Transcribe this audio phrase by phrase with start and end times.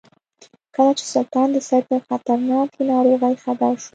[0.75, 3.89] کله چې سلطان د سید له خطرناکې ناروغۍ خبر شو.